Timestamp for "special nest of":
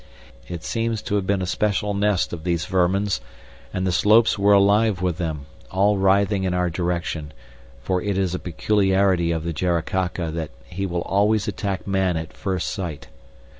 1.45-2.43